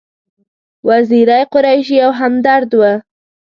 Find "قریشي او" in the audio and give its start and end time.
1.53-2.11